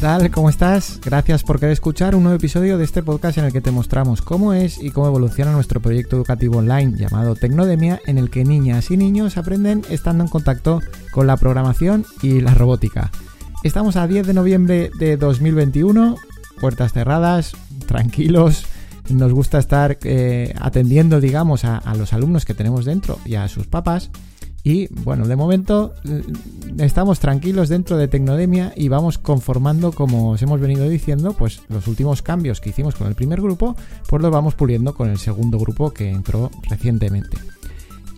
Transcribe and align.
Hola, 0.00 0.14
hola, 0.14 0.22
¿qué 0.22 0.24
tal? 0.24 0.30
¿Cómo 0.30 0.48
estás? 0.48 0.98
Gracias 1.04 1.42
por 1.42 1.60
querer 1.60 1.74
escuchar 1.74 2.14
un 2.14 2.22
nuevo 2.22 2.36
episodio 2.36 2.78
de 2.78 2.84
este 2.84 3.02
podcast 3.02 3.36
en 3.36 3.44
el 3.44 3.52
que 3.52 3.60
te 3.60 3.70
mostramos 3.70 4.22
cómo 4.22 4.54
es 4.54 4.82
y 4.82 4.92
cómo 4.92 5.08
evoluciona 5.08 5.52
nuestro 5.52 5.80
proyecto 5.80 6.16
educativo 6.16 6.58
online 6.58 6.96
llamado 6.96 7.34
Tecnodemia, 7.34 8.00
en 8.06 8.16
el 8.16 8.30
que 8.30 8.44
niñas 8.44 8.90
y 8.90 8.96
niños 8.96 9.36
aprenden 9.36 9.82
estando 9.90 10.24
en 10.24 10.30
contacto 10.30 10.80
con 11.12 11.26
la 11.26 11.36
programación 11.36 12.06
y 12.22 12.40
la 12.40 12.54
robótica. 12.54 13.10
Estamos 13.62 13.96
a 13.96 14.06
10 14.06 14.26
de 14.26 14.32
noviembre 14.32 14.90
de 14.98 15.18
2021, 15.18 16.16
puertas 16.60 16.94
cerradas, 16.94 17.52
tranquilos. 17.86 18.64
Nos 19.10 19.34
gusta 19.34 19.58
estar 19.58 19.98
eh, 20.04 20.54
atendiendo, 20.60 21.20
digamos, 21.20 21.66
a, 21.66 21.76
a 21.76 21.94
los 21.94 22.14
alumnos 22.14 22.46
que 22.46 22.54
tenemos 22.54 22.86
dentro 22.86 23.18
y 23.26 23.34
a 23.34 23.48
sus 23.48 23.66
papás. 23.66 24.10
Y 24.62 24.88
bueno, 25.02 25.26
de 25.26 25.36
momento 25.36 25.94
eh, 26.04 26.22
estamos 26.78 27.18
tranquilos 27.18 27.68
dentro 27.68 27.96
de 27.96 28.08
Tecnodemia 28.08 28.72
y 28.76 28.88
vamos 28.88 29.16
conformando, 29.16 29.92
como 29.92 30.32
os 30.32 30.42
hemos 30.42 30.60
venido 30.60 30.88
diciendo, 30.88 31.32
pues 31.32 31.62
los 31.68 31.86
últimos 31.86 32.20
cambios 32.20 32.60
que 32.60 32.70
hicimos 32.70 32.94
con 32.94 33.06
el 33.06 33.14
primer 33.14 33.40
grupo, 33.40 33.74
pues 34.06 34.22
los 34.22 34.30
vamos 34.30 34.54
puliendo 34.54 34.94
con 34.94 35.08
el 35.08 35.18
segundo 35.18 35.58
grupo 35.58 35.92
que 35.92 36.10
entró 36.10 36.50
recientemente. 36.68 37.38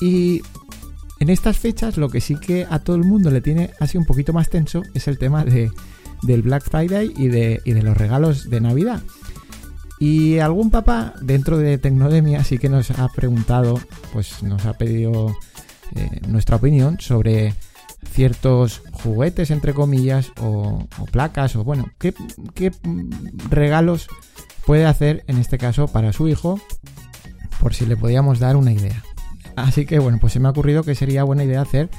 Y 0.01 0.43
en 1.21 1.31
estas 1.31 1.59
fechas 1.59 1.97
lo 1.97 2.09
que 2.09 2.21
sí 2.21 2.35
que 2.35 2.67
a 2.69 2.81
todo 2.81 2.97
el 2.97 3.05
mundo 3.05 3.31
le 3.31 3.41
tiene 3.41 3.71
así 3.79 3.97
un 3.97 4.05
poquito 4.05 4.33
más 4.33 4.49
tenso 4.49 4.83
es 4.95 5.07
el 5.07 5.19
tema 5.19 5.45
de, 5.45 5.71
del 6.23 6.43
Black 6.43 6.65
Friday 6.69 7.13
y 7.17 7.29
de, 7.29 7.61
y 7.65 7.73
de 7.73 7.83
los 7.83 7.97
regalos 7.97 8.51
de 8.51 8.61
Navidad. 8.61 9.01
Y 10.01 10.41
algún 10.41 10.73
papá 10.73 11.15
dentro 11.23 11.59
de 11.59 11.79
Tecnodemia 11.79 12.43
sí 12.43 12.59
que 12.59 12.69
nos 12.69 12.91
ha 12.91 13.09
preguntado, 13.11 13.79
pues 14.13 14.43
nos 14.43 14.67
ha 14.67 14.73
pedido 14.73 15.33
eh, 15.97 16.21
nuestra 16.27 16.57
opinión 16.57 16.99
sobre 17.01 17.55
ciertos 18.11 18.83
juguetes, 18.93 19.51
entre 19.51 19.75
comillas, 19.75 20.33
o, 20.41 20.87
placas, 21.11 21.57
o 21.57 21.65
bueno, 21.65 21.91
¿qué, 21.99 22.15
qué 22.55 22.73
regalos 23.49 24.09
puede 24.67 24.87
hacer 24.87 25.25
en 25.27 25.39
este 25.39 25.59
caso 25.59 25.89
para 25.89 26.13
su 26.13 26.29
hijo, 26.29 26.61
por 27.61 27.75
si 27.75 27.87
le 27.87 27.97
podíamos 27.97 28.39
dar 28.39 28.57
una 28.57 28.73
idea. 28.73 29.03
Así 29.57 29.87
que 29.87 29.99
bueno, 29.99 30.19
pues 30.21 30.33
se 30.33 30.41
me 30.41 30.49
ha 30.49 30.53
ocurrido 30.53 30.83
que 30.83 30.95
sería 30.95 31.25
buena 31.25 31.45
idea 31.45 31.61
hacer 31.61 31.91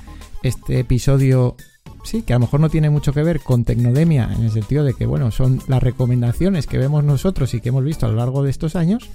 este 0.41 0.79
episodio, 0.79 1.55
sí, 2.03 2.21
que 2.21 2.33
a 2.33 2.37
lo 2.37 2.41
mejor 2.41 2.59
no 2.59 2.69
tiene 2.69 2.89
mucho 2.89 3.13
que 3.13 3.23
ver 3.23 3.39
con 3.39 3.63
Tecnodemia, 3.63 4.29
en 4.35 4.43
el 4.43 4.51
sentido 4.51 4.83
de 4.83 4.93
que, 4.93 5.05
bueno, 5.05 5.31
son 5.31 5.61
las 5.67 5.81
recomendaciones 5.81 6.67
que 6.67 6.77
vemos 6.77 7.03
nosotros 7.03 7.53
y 7.53 7.61
que 7.61 7.69
hemos 7.69 7.83
visto 7.83 8.05
a 8.05 8.09
lo 8.09 8.15
largo 8.15 8.43
de 8.43 8.49
estos 8.49 8.75
años, 8.75 9.09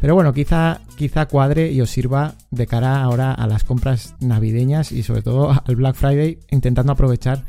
pero 0.00 0.14
bueno, 0.14 0.32
quizá, 0.32 0.80
quizá 0.96 1.26
cuadre 1.26 1.72
y 1.72 1.80
os 1.80 1.90
sirva 1.90 2.34
de 2.50 2.66
cara 2.66 3.02
ahora 3.02 3.32
a 3.32 3.46
las 3.46 3.64
compras 3.64 4.14
navideñas 4.20 4.92
y 4.92 5.02
sobre 5.02 5.22
todo 5.22 5.50
al 5.50 5.76
Black 5.76 5.96
Friday, 5.96 6.38
intentando 6.50 6.92
aprovechar 6.92 7.44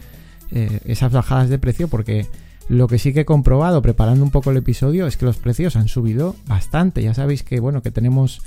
eh, 0.51 0.79
esas 0.85 1.11
bajadas 1.11 1.49
de 1.49 1.59
precio 1.59 1.87
porque 1.87 2.27
lo 2.69 2.87
que 2.87 2.99
sí 2.99 3.13
que 3.13 3.21
he 3.21 3.25
comprobado 3.25 3.81
preparando 3.81 4.23
un 4.23 4.31
poco 4.31 4.51
el 4.51 4.57
episodio 4.57 5.07
es 5.07 5.17
que 5.17 5.25
los 5.25 5.37
precios 5.37 5.75
han 5.75 5.87
subido 5.87 6.35
bastante. 6.47 7.01
Ya 7.01 7.13
sabéis 7.13 7.43
que 7.43 7.59
bueno, 7.59 7.81
que 7.81 7.91
tenemos 7.91 8.41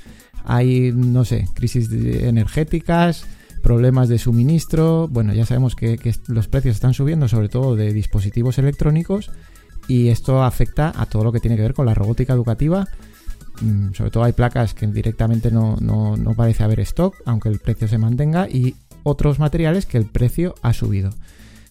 ahí, 0.44 0.92
no 0.94 1.25
sé, 1.25 1.48
crisis 1.55 1.91
energéticas, 1.91 3.27
problemas 3.62 4.09
de 4.09 4.19
suministro. 4.19 5.09
Bueno, 5.09 5.33
ya 5.34 5.44
sabemos 5.44 5.75
que, 5.75 5.98
los 6.28 6.48
precios 6.48 6.77
están 6.77 6.94
subiendo, 6.94 7.27
sobre 7.27 7.48
todo 7.48 7.75
de 7.75 7.92
dispositivos 7.92 8.59
electrónicos, 8.59 9.31
y 9.89 10.09
esto 10.09 10.42
afecta 10.44 10.92
a 10.94 11.06
todo 11.06 11.25
lo 11.25 11.33
que 11.33 11.41
tiene 11.41 11.56
que 11.56 11.62
ver 11.62 11.75
con 11.75 11.87
la 11.87 11.94
robótica 11.94 12.33
educativa 12.33 12.89
sobre 13.94 14.10
todo 14.10 14.25
hay 14.25 14.32
placas 14.32 14.75
que 14.75 14.87
directamente 14.87 15.50
no, 15.50 15.76
parece 16.37 16.65
haber 16.65 16.81
stock, 16.81 17.15
aunque 17.25 17.49
el 17.49 17.59
precio 17.59 17.88
se 17.88 17.99
mantenga, 17.99 18.49
y 18.49 18.76
otros 19.03 19.38
materiales 19.38 19.87
que 19.87 19.99
el 19.99 20.06
precio 20.06 20.54
ha 20.62 20.72
subido. 20.72 21.10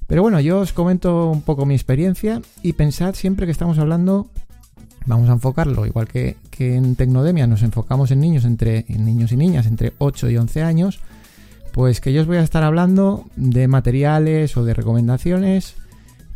Pero 0.07 0.21
bueno, 0.21 0.39
yo 0.39 0.59
os 0.59 0.73
comento 0.73 1.29
un 1.29 1.41
poco 1.41 1.65
mi 1.65 1.73
experiencia 1.73 2.41
y 2.61 2.73
pensad 2.73 3.15
siempre 3.15 3.45
que 3.45 3.51
estamos 3.51 3.79
hablando, 3.79 4.29
vamos 5.05 5.29
a 5.29 5.33
enfocarlo, 5.33 5.85
igual 5.85 6.07
que, 6.07 6.37
en 6.59 6.95
Tecnodemia 6.95 7.47
nos 7.47 7.63
enfocamos 7.63 8.11
en 8.11 8.19
niños, 8.19 8.45
entre, 8.45 8.85
en 8.87 9.03
niños 9.03 9.31
y 9.31 9.37
niñas 9.37 9.65
entre 9.65 9.93
8 9.97 10.29
y 10.29 10.37
11 10.37 10.61
años, 10.61 10.99
pues 11.71 12.01
que 12.01 12.13
yo 12.13 12.21
os 12.21 12.27
voy 12.27 12.37
a 12.37 12.43
estar 12.43 12.63
hablando 12.63 13.25
de 13.35 13.67
materiales 13.67 14.55
o 14.57 14.65
de 14.65 14.73
recomendaciones, 14.73 15.75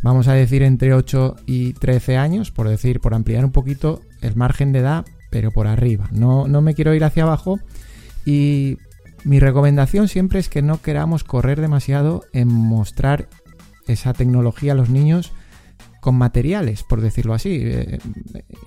vamos 0.02 0.28
a 0.28 0.34
decir 0.34 0.64
entre 0.64 0.94
8 0.94 1.36
y 1.46 1.74
13 1.74 2.18
años, 2.18 2.52
por 2.52 2.70
decir, 2.70 3.02
por 3.02 3.14
ampliar 3.14 3.46
un 3.46 3.52
poquito 3.52 4.02
el 4.22 4.36
margen 4.36 4.72
de 4.72 4.80
edad 4.80 5.06
pero 5.36 5.52
por 5.52 5.68
arriba. 5.68 6.08
No, 6.14 6.48
no 6.48 6.62
me 6.62 6.76
quiero 6.76 6.94
ir 6.94 7.04
hacia 7.04 7.24
abajo 7.24 7.60
y 8.26 8.78
mi 9.26 9.42
recomendación 9.42 10.08
siempre 10.08 10.40
es 10.40 10.48
que 10.48 10.62
no 10.62 10.82
queramos 10.82 11.26
correr 11.26 11.60
demasiado 11.60 12.24
en 12.32 12.48
mostrar 12.48 13.28
esa 13.86 14.14
tecnología 14.14 14.72
a 14.72 14.76
los 14.76 14.90
niños 14.90 15.34
con 16.00 16.16
materiales, 16.16 16.84
por 16.84 17.02
decirlo 17.02 17.34
así. 17.34 17.60
Eh, 17.64 18.00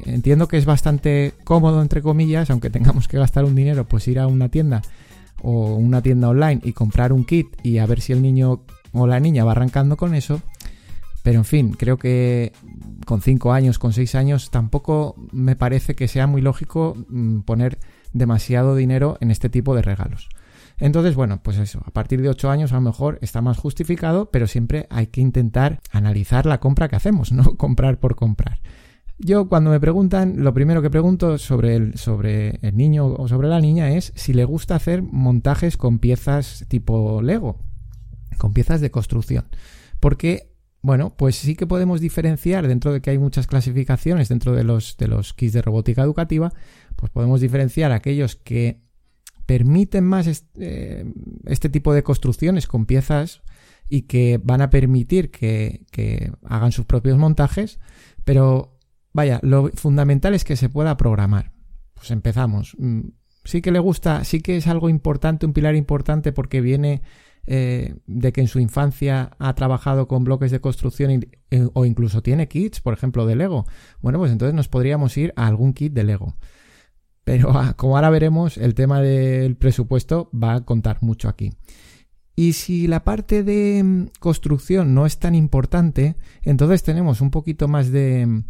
entiendo 0.04 0.46
que 0.46 0.58
es 0.58 0.66
bastante 0.66 1.32
cómodo, 1.42 1.80
entre 1.80 2.02
comillas, 2.02 2.50
aunque 2.50 2.68
tengamos 2.68 3.08
que 3.08 3.16
gastar 3.16 3.46
un 3.46 3.54
dinero, 3.54 3.88
pues 3.88 4.06
ir 4.06 4.18
a 4.18 4.26
una 4.26 4.50
tienda 4.50 4.82
o 5.40 5.74
una 5.74 6.02
tienda 6.02 6.28
online 6.28 6.60
y 6.62 6.74
comprar 6.74 7.14
un 7.14 7.24
kit 7.24 7.46
y 7.62 7.78
a 7.78 7.86
ver 7.86 8.02
si 8.02 8.12
el 8.12 8.20
niño 8.20 8.60
o 8.92 9.06
la 9.06 9.20
niña 9.20 9.42
va 9.42 9.52
arrancando 9.52 9.96
con 9.96 10.14
eso. 10.14 10.42
Pero 11.22 11.38
en 11.38 11.44
fin, 11.44 11.72
creo 11.72 11.98
que 11.98 12.52
con 13.06 13.20
5 13.20 13.52
años, 13.52 13.78
con 13.78 13.92
6 13.92 14.14
años, 14.14 14.50
tampoco 14.50 15.14
me 15.32 15.56
parece 15.56 15.94
que 15.94 16.08
sea 16.08 16.26
muy 16.26 16.42
lógico 16.42 16.96
mm, 17.08 17.40
poner 17.40 17.78
demasiado 18.12 18.76
dinero 18.76 19.18
en 19.20 19.30
este 19.30 19.48
tipo 19.48 19.74
de 19.74 19.82
regalos. 19.82 20.28
Entonces, 20.78 21.16
bueno, 21.16 21.40
pues 21.42 21.58
eso, 21.58 21.82
a 21.84 21.90
partir 21.90 22.22
de 22.22 22.28
8 22.28 22.50
años 22.50 22.72
a 22.72 22.76
lo 22.76 22.82
mejor 22.82 23.18
está 23.20 23.42
más 23.42 23.58
justificado, 23.58 24.30
pero 24.30 24.46
siempre 24.46 24.86
hay 24.90 25.08
que 25.08 25.20
intentar 25.20 25.80
analizar 25.90 26.46
la 26.46 26.60
compra 26.60 26.88
que 26.88 26.96
hacemos, 26.96 27.32
no 27.32 27.56
comprar 27.56 27.98
por 27.98 28.14
comprar. 28.14 28.60
Yo 29.20 29.48
cuando 29.48 29.70
me 29.70 29.80
preguntan, 29.80 30.44
lo 30.44 30.54
primero 30.54 30.80
que 30.80 30.90
pregunto 30.90 31.38
sobre 31.38 31.74
el, 31.74 31.98
sobre 31.98 32.60
el 32.62 32.76
niño 32.76 33.06
o 33.06 33.26
sobre 33.26 33.48
la 33.48 33.60
niña 33.60 33.90
es 33.90 34.12
si 34.14 34.32
le 34.32 34.44
gusta 34.44 34.76
hacer 34.76 35.02
montajes 35.02 35.76
con 35.76 35.98
piezas 35.98 36.64
tipo 36.68 37.20
Lego, 37.20 37.58
con 38.38 38.52
piezas 38.52 38.80
de 38.80 38.92
construcción. 38.92 39.46
Porque 39.98 40.52
bueno, 40.80 41.14
pues 41.16 41.36
sí 41.36 41.56
que 41.56 41.66
podemos 41.66 42.00
diferenciar 42.00 42.68
dentro 42.68 42.92
de 42.92 43.00
que 43.00 43.10
hay 43.10 43.18
muchas 43.18 43.46
clasificaciones 43.46 44.28
dentro 44.28 44.52
de 44.52 44.64
los, 44.64 44.96
de 44.96 45.08
los 45.08 45.34
kits 45.34 45.52
de 45.54 45.62
robótica 45.62 46.02
educativa, 46.02 46.52
pues 46.96 47.10
podemos 47.10 47.40
diferenciar 47.40 47.92
aquellos 47.92 48.36
que 48.36 48.80
permiten 49.48 50.04
más 50.04 50.44
eh, 50.58 51.12
este, 51.46 51.68
tipo 51.70 51.94
de 51.94 52.02
construcciones 52.02 52.66
con 52.66 52.86
piezas 52.86 53.42
y 53.88 54.02
que 54.02 54.38
van 54.42 54.60
a 54.60 54.68
permitir 54.68 55.30
que, 55.30 56.32
hagan 56.44 56.70
sus 56.70 56.84
propios 56.84 57.16
montajes, 57.16 57.80
pero 58.24 58.78
vaya, 59.14 59.40
lo 59.42 59.70
fundamental 59.74 60.34
es 60.34 60.44
que 60.44 60.56
se 60.56 60.68
pueda 60.68 60.98
programar. 60.98 61.52
Pues 61.94 62.10
empezamos. 62.10 62.76
Mm, 62.78 63.08
sí 63.42 63.62
que 63.62 63.72
le 63.72 63.78
gusta, 63.78 64.22
sí 64.24 64.42
que 64.42 64.58
es 64.58 64.66
algo 64.66 64.90
importante, 64.90 65.46
un 65.46 65.54
pilar 65.54 65.74
importante 65.74 66.30
porque 66.32 66.60
viene 66.60 67.00
eh, 67.50 67.94
de 68.06 68.30
que 68.30 68.42
en 68.42 68.46
su 68.46 68.60
infancia 68.60 69.30
ha 69.38 69.54
trabajado 69.54 70.06
con 70.06 70.22
bloques 70.22 70.50
de 70.50 70.60
construcción 70.60 71.26
eh, 71.50 71.66
o 71.72 71.86
incluso 71.86 72.22
tiene 72.22 72.46
kits, 72.46 72.82
por 72.82 72.92
ejemplo, 72.92 73.24
de 73.24 73.36
Lego, 73.36 73.64
bueno, 74.02 74.18
pues 74.18 74.32
entonces 74.32 74.54
nos 74.54 74.68
podríamos 74.68 75.16
ir 75.16 75.32
a 75.34 75.46
algún 75.46 75.72
kit 75.72 75.94
de 75.94 76.04
Lego. 76.04 76.36
Pero 77.24 77.56
ah, 77.58 77.72
como 77.74 77.96
ahora 77.96 78.10
veremos, 78.10 78.58
el 78.58 78.74
tema 78.74 79.00
del 79.00 79.56
presupuesto 79.56 80.30
va 80.30 80.56
a 80.56 80.64
contar 80.66 80.98
mucho 81.00 81.26
aquí. 81.26 81.54
Y 82.36 82.52
si 82.52 82.86
la 82.86 83.02
parte 83.02 83.42
de 83.42 83.82
mm, 83.82 84.06
construcción 84.20 84.92
no 84.92 85.06
es 85.06 85.18
tan 85.18 85.34
importante, 85.34 86.16
entonces 86.42 86.82
tenemos 86.82 87.22
un 87.22 87.30
poquito 87.30 87.66
más 87.66 87.90
de, 87.90 88.26
mm, 88.26 88.44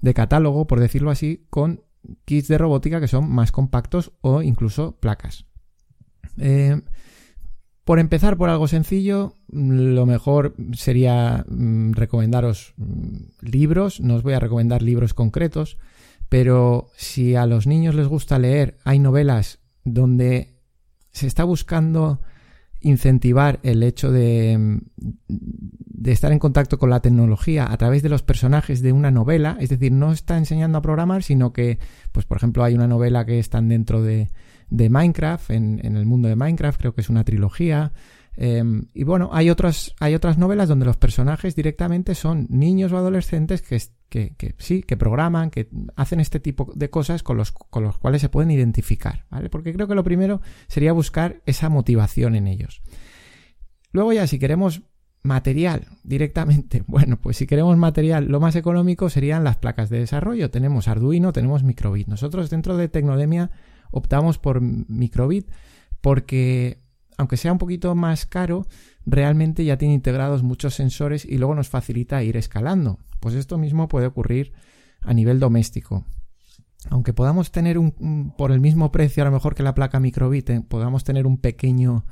de 0.00 0.14
catálogo, 0.14 0.68
por 0.68 0.78
decirlo 0.78 1.10
así, 1.10 1.44
con 1.50 1.82
kits 2.24 2.46
de 2.46 2.58
robótica 2.58 3.00
que 3.00 3.08
son 3.08 3.28
más 3.28 3.50
compactos 3.50 4.12
o 4.20 4.42
incluso 4.42 4.96
placas. 5.00 5.44
Eh, 6.38 6.80
por 7.88 8.00
empezar 8.00 8.36
por 8.36 8.50
algo 8.50 8.68
sencillo, 8.68 9.32
lo 9.50 10.04
mejor 10.04 10.54
sería 10.74 11.46
mm, 11.48 11.92
recomendaros 11.92 12.74
mm, 12.76 13.16
libros. 13.40 14.00
No 14.02 14.16
os 14.16 14.22
voy 14.22 14.34
a 14.34 14.40
recomendar 14.40 14.82
libros 14.82 15.14
concretos, 15.14 15.78
pero 16.28 16.90
si 16.98 17.34
a 17.34 17.46
los 17.46 17.66
niños 17.66 17.94
les 17.94 18.06
gusta 18.06 18.38
leer, 18.38 18.76
hay 18.84 18.98
novelas 18.98 19.60
donde 19.84 20.58
se 21.12 21.26
está 21.26 21.44
buscando 21.44 22.20
incentivar 22.82 23.58
el 23.62 23.82
hecho 23.82 24.12
de, 24.12 24.58
mm, 24.58 24.80
de, 25.26 26.12
estar 26.12 26.30
en 26.30 26.40
contacto 26.40 26.78
con 26.78 26.90
la 26.90 27.00
tecnología 27.00 27.72
a 27.72 27.78
través 27.78 28.02
de 28.02 28.10
los 28.10 28.22
personajes 28.22 28.82
de 28.82 28.92
una 28.92 29.10
novela, 29.10 29.56
es 29.60 29.70
decir, 29.70 29.92
no 29.92 30.12
está 30.12 30.36
enseñando 30.36 30.76
a 30.76 30.82
programar, 30.82 31.22
sino 31.22 31.54
que, 31.54 31.78
pues 32.12 32.26
por 32.26 32.36
ejemplo, 32.36 32.64
hay 32.64 32.74
una 32.74 32.86
novela 32.86 33.24
que 33.24 33.38
están 33.38 33.70
dentro 33.70 34.02
de, 34.02 34.28
de 34.70 34.90
Minecraft, 34.90 35.50
en, 35.50 35.80
el 35.84 36.06
mundo 36.06 36.28
de 36.28 36.36
Minecraft, 36.36 36.78
creo 36.80 36.94
que 36.94 37.00
es 37.00 37.08
una 37.08 37.24
trilogía. 37.24 37.92
Em, 38.36 38.84
y 38.94 39.04
bueno, 39.04 39.30
hay 39.32 39.50
otras, 39.50 39.94
hay 39.98 40.14
otras 40.14 40.38
novelas 40.38 40.68
donde 40.68 40.86
los 40.86 40.96
personajes 40.96 41.56
directamente 41.56 42.14
son 42.14 42.46
niños 42.50 42.92
o 42.92 42.96
adolescentes 42.96 43.62
que, 43.62 43.80
que, 44.08 44.54
sí, 44.58 44.82
que 44.82 44.96
programan, 44.96 45.50
que 45.50 45.68
hacen 45.96 46.20
este 46.20 46.38
tipo 46.38 46.70
de 46.74 46.90
cosas 46.90 47.22
con 47.22 47.36
los, 47.36 47.52
con 47.52 47.82
los 47.82 47.98
cuales 47.98 48.20
se 48.20 48.28
pueden 48.28 48.50
identificar, 48.50 49.24
¿vale? 49.30 49.50
Porque 49.50 49.72
creo 49.72 49.88
que 49.88 49.94
lo 49.94 50.04
primero 50.04 50.40
sería 50.68 50.92
buscar 50.92 51.42
esa 51.46 51.68
motivación 51.68 52.36
en 52.36 52.46
ellos. 52.46 52.82
Luego 53.92 54.12
ya, 54.12 54.26
si 54.26 54.38
queremos 54.38 54.82
material 55.22 55.86
directamente. 56.04 56.84
Bueno, 56.88 57.18
pues 57.20 57.36
si 57.36 57.46
queremos 57.46 57.76
material, 57.76 58.26
lo 58.26 58.40
más 58.40 58.56
económico 58.56 59.10
serían 59.10 59.44
las 59.44 59.56
placas 59.56 59.90
de 59.90 59.98
desarrollo. 59.98 60.50
Tenemos 60.50 60.88
Arduino, 60.88 61.32
tenemos 61.32 61.62
Microbit. 61.62 62.08
Nosotros 62.08 62.50
dentro 62.50 62.76
de 62.76 62.88
Tecnodemia 62.88 63.50
optamos 63.90 64.38
por 64.38 64.60
Microbit 64.60 65.50
porque, 66.00 66.82
aunque 67.16 67.36
sea 67.36 67.52
un 67.52 67.58
poquito 67.58 67.94
más 67.94 68.26
caro, 68.26 68.66
realmente 69.04 69.64
ya 69.64 69.78
tiene 69.78 69.94
integrados 69.94 70.42
muchos 70.42 70.74
sensores 70.74 71.24
y 71.24 71.38
luego 71.38 71.54
nos 71.54 71.68
facilita 71.68 72.22
ir 72.22 72.36
escalando. 72.36 72.98
Pues 73.20 73.34
esto 73.34 73.58
mismo 73.58 73.88
puede 73.88 74.06
ocurrir 74.06 74.52
a 75.00 75.14
nivel 75.14 75.40
doméstico. 75.40 76.04
Aunque 76.90 77.12
podamos 77.12 77.50
tener 77.50 77.78
un, 77.78 78.34
por 78.36 78.52
el 78.52 78.60
mismo 78.60 78.92
precio, 78.92 79.22
a 79.22 79.26
lo 79.26 79.32
mejor 79.32 79.54
que 79.54 79.62
la 79.62 79.74
placa 79.74 79.98
Microbit, 80.00 80.50
eh, 80.50 80.62
podamos 80.66 81.04
tener 81.04 81.26
un 81.26 81.38
pequeño 81.38 82.06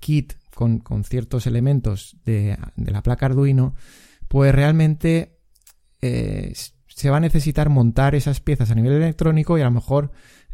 kit 0.00 0.34
con, 0.54 0.82
ciertos 1.04 1.46
elementos 1.46 2.16
de, 2.24 2.58
la 2.76 3.02
placa 3.02 3.26
Arduino, 3.26 3.74
pues 4.26 4.52
realmente 4.52 5.38
eh, 6.02 6.52
se 6.88 7.10
va 7.10 7.18
a 7.18 7.20
necesitar 7.20 7.68
montar 7.68 8.16
esas 8.16 8.40
piezas 8.40 8.70
a 8.72 8.74
nivel 8.74 8.92
electrónico 8.94 9.56
y 9.56 9.60
a 9.60 9.66
lo 9.66 9.70
mejor, 9.70 10.10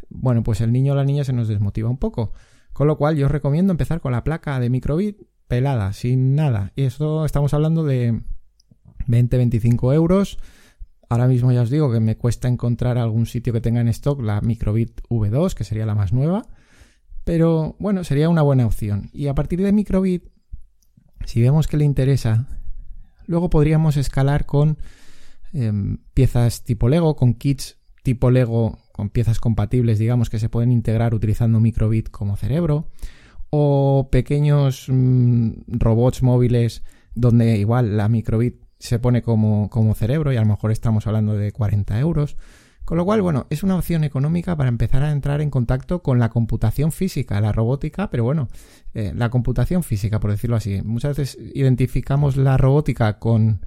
bueno, 0.09 0.43
pues 0.43 0.61
el 0.61 0.73
niño 0.73 0.93
o 0.93 0.97
la 0.97 1.05
niña 1.05 1.25
se 1.25 1.33
nos 1.33 1.49
desmotiva 1.49 1.89
un 1.89 1.99
poco. 1.99 2.33
Con 2.73 2.89
lo 2.89 2.97
cual 2.97 3.17
yo 3.17 3.27
os 3.27 3.33
recomiendo 3.33 3.73
empezar 3.73 4.01
con 4.01 4.13
la 4.13 4.25
placa 4.25 4.59
de 4.59 4.71
microbit 4.71 5.23
pelada, 5.47 5.93
sin 5.93 6.35
nada. 6.35 6.73
Y 6.75 6.83
esto 6.83 7.25
estamos 7.25 7.55
hablando 7.55 7.85
de 7.85 8.21
20-25 9.07 9.95
euros. 9.95 10.39
Ahora 11.09 11.29
mismo 11.29 11.53
ya 11.53 11.63
os 11.63 11.71
digo 11.71 11.93
que 11.93 12.01
me 12.01 12.17
cuesta 12.17 12.49
encontrar 12.49 12.99
algún 12.99 13.27
sitio 13.27 13.53
que 13.53 13.61
tenga 13.61 13.81
en 13.81 13.89
stock 13.89 14.21
la 14.21 14.41
Microbit 14.41 15.03
V2, 15.09 15.55
que 15.55 15.65
sería 15.65 15.87
la 15.87 15.95
más 15.95 16.13
nueva. 16.13 16.47
Pero 17.25 17.77
bueno, 17.79 18.05
sería 18.05 18.29
una 18.29 18.43
buena 18.43 18.67
opción. 18.67 19.11
Y 19.13 19.29
a 19.29 19.35
partir 19.35 19.63
de 19.63 19.73
Microbit, 19.73 20.25
si 21.27 21.41
vemos 21.41 21.67
que 21.67 21.77
le 21.77 21.85
interesa, 21.85 22.49
luego 23.27 23.51
podríamos 23.51 23.97
escalar 23.97 24.47
con 24.47 24.79
em, 25.53 25.99
piezas 26.15 26.65
tipo 26.65 26.89
Lego, 26.89 27.17
con 27.17 27.35
kits 27.35 27.79
tipo 28.03 28.31
Lego, 28.31 28.79
con 28.95 29.11
piezas 29.11 29.41
compatibles, 29.41 29.99
digamos, 29.99 30.31
que 30.31 30.39
se 30.39 30.49
pueden 30.49 30.71
integrar 30.71 31.15
utilizando 31.15 31.59
Microbit 31.59 32.11
como 32.11 32.37
cerebro, 32.37 32.87
o 33.51 34.09
pequeños 34.13 34.87
mm, 34.89 35.51
robots 35.67 36.23
móviles 36.23 36.85
donde 37.17 37.59
igual 37.59 37.97
la 37.97 38.09
Microbit 38.09 38.63
se 38.79 39.01
pone 39.01 39.21
como, 39.23 39.69
como 39.69 39.97
cerebro 39.97 40.33
y 40.33 40.37
a 40.37 40.43
lo 40.43 40.47
mejor 40.47 40.71
estamos 40.71 41.09
hablando 41.09 41.35
de 41.35 41.51
40 41.51 41.99
euros. 41.99 42.37
Con 42.85 42.97
lo 42.97 43.05
cual, 43.05 43.21
bueno, 43.21 43.49
es 43.51 43.65
una 43.65 43.77
opción 43.77 44.05
económica 44.05 44.57
para 44.57 44.69
empezar 44.69 45.03
a 45.03 45.11
entrar 45.11 45.41
en 45.41 45.51
contacto 45.51 46.01
con 46.01 46.21
la 46.21 46.29
computación 46.29 46.93
física, 46.93 47.41
la 47.41 47.51
robótica, 47.51 48.11
pero 48.11 48.23
bueno, 48.23 48.49
eh, 48.93 49.13
la 49.17 49.29
computación 49.29 49.83
física, 49.83 50.21
por 50.21 50.31
decirlo 50.31 50.55
así. 50.55 50.83
Muchas 50.83 51.17
veces 51.17 51.37
identificamos 51.53 52.37
la 52.37 52.59
robótica 52.59 53.19
con 53.19 53.67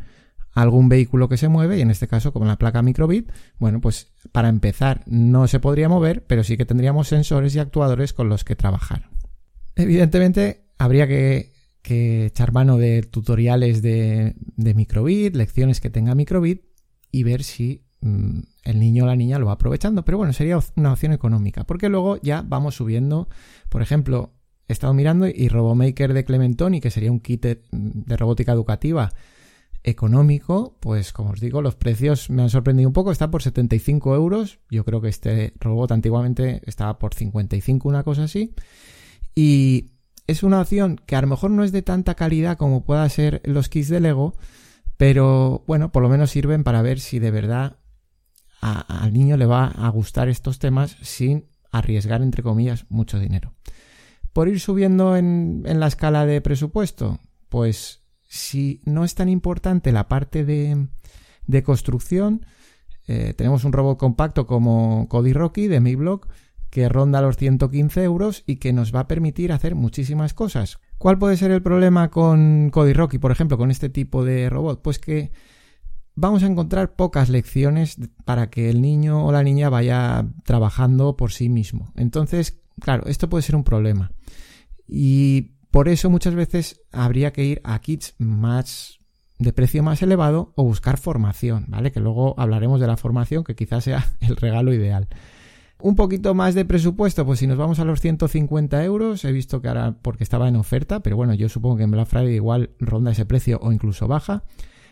algún 0.61 0.89
vehículo 0.89 1.29
que 1.29 1.37
se 1.37 1.47
mueve 1.47 1.77
y 1.77 1.81
en 1.81 1.91
este 1.91 2.07
caso 2.07 2.33
con 2.33 2.47
la 2.47 2.57
placa 2.57 2.81
microbit, 2.81 3.31
bueno, 3.59 3.81
pues 3.81 4.13
para 4.31 4.49
empezar 4.49 5.03
no 5.05 5.47
se 5.47 5.59
podría 5.59 5.89
mover, 5.89 6.25
pero 6.25 6.43
sí 6.43 6.57
que 6.57 6.65
tendríamos 6.65 7.07
sensores 7.07 7.55
y 7.55 7.59
actuadores 7.59 8.13
con 8.13 8.29
los 8.29 8.43
que 8.43 8.55
trabajar. 8.55 9.09
Evidentemente, 9.75 10.65
habría 10.77 11.07
que, 11.07 11.55
echar 11.89 12.51
mano 12.51 12.77
de 12.77 13.01
tutoriales 13.03 13.81
de, 13.81 14.35
de 14.57 14.73
microbit, 14.73 15.35
lecciones 15.35 15.79
que 15.79 15.89
tenga 15.89 16.15
microbit 16.15 16.65
y 17.11 17.23
ver 17.23 17.43
si 17.43 17.87
Mm, 18.01 18.41
el 18.63 18.79
niño 18.79 19.05
o 19.05 19.07
la 19.07 19.15
niña 19.15 19.39
lo 19.39 19.47
va 19.47 19.53
aprovechando. 19.53 20.05
Pero 20.05 20.17
bueno, 20.17 20.33
sería 20.33 20.59
una 20.75 20.93
opción 20.93 21.13
económica, 21.13 21.63
porque 21.65 21.89
luego 21.89 22.17
ya 22.21 22.43
vamos 22.45 22.75
subiendo, 22.75 23.27
por 23.69 23.81
ejemplo, 23.81 24.33
he 24.67 24.73
estado 24.73 24.93
mirando 24.93 25.27
y 25.27 25.47
RoboMaker 25.47 26.13
de 26.13 26.23
Clementoni, 26.25 26.81
que 26.81 26.91
sería 26.91 27.11
un 27.11 27.19
kit 27.19 27.41
de, 27.43 27.61
robótica 28.17 28.51
educativa 28.51 29.13
económico, 29.87 30.77
pues 30.81 31.13
como 31.13 31.31
os 31.31 31.39
digo, 31.39 31.61
los 31.61 31.75
precios 31.75 32.29
me 32.29 32.41
han 32.41 32.49
sorprendido 32.49 32.89
un 32.89 32.93
poco, 32.93 33.11
está 33.11 33.31
por 33.31 33.41
75 33.41 34.13
euros, 34.15 34.59
yo 34.69 34.83
creo 34.83 35.01
que 35.01 35.07
este 35.07 35.53
robot 35.59 35.93
antiguamente 35.93 36.61
estaba 36.65 36.99
por 36.99 37.13
55, 37.13 37.87
una 37.87 38.03
cosa 38.03 38.25
así, 38.25 38.53
y 39.33 39.91
es 40.27 40.43
una 40.43 40.59
opción 40.59 40.99
que 41.05 41.15
a 41.15 41.21
lo 41.21 41.27
mejor 41.27 41.51
no 41.51 41.63
es 41.63 41.71
de 41.71 41.81
tanta 41.81 42.15
calidad 42.15 42.57
como 42.57 42.83
pueda 42.83 43.07
ser 43.07 43.41
los 43.45 43.69
kits 43.69 43.87
de 43.87 44.01
Lego, 44.01 44.35
pero 44.97 45.63
bueno, 45.67 45.91
por 45.91 46.03
lo 46.03 46.09
menos 46.09 46.31
sirven 46.31 46.65
para 46.65 46.81
ver 46.81 46.99
si 46.99 47.19
de 47.19 47.31
verdad 47.31 47.77
al 48.59 49.13
niño 49.13 49.37
le 49.37 49.45
va 49.45 49.67
a 49.67 49.87
gustar 49.89 50.27
estos 50.27 50.59
temas 50.59 50.97
sin 51.01 51.45
arriesgar, 51.71 52.21
entre 52.21 52.43
comillas, 52.43 52.85
mucho 52.89 53.19
dinero. 53.19 53.53
Por 54.33 54.49
ir 54.49 54.59
subiendo 54.59 55.15
en, 55.15 55.63
la 55.63 55.87
escala 55.87 56.25
de 56.25 56.41
presupuesto, 56.41 57.19
pues 57.49 58.01
si 58.27 58.81
no 58.85 59.03
es 59.03 59.15
tan 59.15 59.29
importante 59.29 59.91
la 59.91 60.07
parte 60.07 60.45
de, 60.45 60.87
construcción, 61.63 62.45
eh, 63.07 63.33
tenemos 63.35 63.63
un 63.63 63.73
robot 63.73 63.97
compacto 63.97 64.45
como 64.45 65.07
Cody 65.09 65.33
Rocky 65.33 65.67
de 65.67 65.79
MiBlock 65.79 66.27
que 66.69 66.89
ronda 66.89 67.21
los 67.21 67.37
115 67.37 68.03
euros 68.03 68.43
y 68.45 68.57
que 68.57 68.73
nos 68.73 68.93
va 68.93 69.01
a 69.01 69.07
permitir 69.07 69.51
hacer 69.51 69.75
muchísimas 69.75 70.33
cosas. 70.33 70.79
¿Cuál 70.97 71.17
puede 71.17 71.37
ser 71.37 71.51
el 71.51 71.61
problema 71.61 72.09
con 72.09 72.69
Cody 72.71 72.93
Rocky, 72.93 73.19
por 73.19 73.31
ejemplo, 73.31 73.57
con 73.57 73.71
este 73.71 73.89
tipo 73.89 74.25
de 74.25 74.49
robot? 74.49 74.81
Pues 74.81 74.99
que 74.99 75.31
vamos 76.15 76.43
a 76.43 76.47
encontrar 76.47 76.95
pocas 76.95 77.29
lecciones 77.29 77.97
para 78.25 78.49
que 78.49 78.69
el 78.69 78.81
niño 78.81 79.25
o 79.25 79.31
la 79.31 79.43
niña 79.43 79.69
vaya 79.69 80.27
trabajando 80.43 81.15
por 81.15 81.31
sí 81.31 81.47
mismo. 81.47 81.93
Entonces, 81.95 82.59
claro, 82.81 83.05
esto 83.07 83.29
puede 83.29 83.43
ser 83.43 83.55
un 83.55 83.63
problema. 83.63 84.11
Y 84.87 85.56
por 85.71 85.89
eso 85.89 86.09
muchas 86.09 86.35
veces 86.35 86.81
habría 86.91 87.33
que 87.33 87.45
ir 87.45 87.61
a 87.63 87.79
kits 87.79 88.15
más 88.17 88.99
de 89.39 89.53
precio 89.53 89.83
más 89.83 90.01
elevado 90.01 90.53
o 90.55 90.63
buscar 90.63 90.97
formación, 90.97 91.65
¿vale? 91.67 91.91
Que 91.91 91.99
luego 91.99 92.35
hablaremos 92.39 92.79
de 92.79 92.87
la 92.87 92.97
formación, 92.97 93.43
que 93.43 93.55
quizás 93.55 93.83
sea 93.83 94.05
el 94.21 94.35
regalo 94.35 94.73
ideal. 94.73 95.07
Un 95.79 95.95
poquito 95.95 96.33
más 96.33 96.55
de 96.55 96.65
presupuesto, 96.65 97.23
pues 97.23 97.37
si 97.39 97.45
nos 97.45 97.57
vamos 97.57 97.77
a 97.79 97.85
los 97.85 98.01
150 98.01 98.83
euros, 98.83 99.23
he 99.25 99.31
visto 99.31 99.61
que 99.61 99.67
ahora 99.67 99.95
porque 100.01 100.23
estaba 100.23 100.47
en 100.47 100.55
oferta, 100.55 101.01
pero 101.01 101.15
bueno, 101.15 101.35
yo 101.35 101.49
supongo 101.49 101.77
que 101.77 101.83
en 101.83 101.91
Black 101.91 102.07
Friday 102.07 102.33
igual 102.33 102.71
ronda 102.79 103.11
ese 103.11 103.27
precio 103.27 103.59
o 103.61 103.71
incluso 103.71 104.07
baja. 104.07 104.43